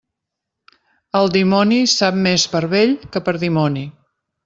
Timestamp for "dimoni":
1.35-1.79, 3.49-3.89